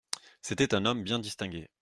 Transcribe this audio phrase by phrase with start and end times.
[0.41, 1.69] C’était un homme bien distingué.